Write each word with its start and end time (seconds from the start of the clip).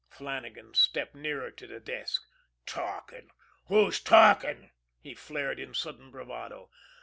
Flannagan 0.09 0.73
stepped 0.73 1.13
nearer 1.13 1.51
to 1.51 1.67
the 1.67 1.79
desk. 1.79 2.23
"Talkin'! 2.65 3.29
Who's 3.67 3.99
talkin'?" 3.99 4.71
he 4.99 5.13
flared 5.13 5.59
in 5.59 5.75
sudden 5.75 6.09
bravado. 6.09 6.71